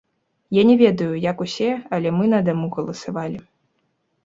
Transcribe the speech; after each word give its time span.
Я 0.59 0.63
не 0.69 0.75
ведаю, 0.81 1.09
як 1.25 1.43
усе, 1.45 1.69
але 1.97 2.15
мы 2.21 2.33
на 2.33 2.41
даму 2.49 2.73
галасавалі. 2.79 3.39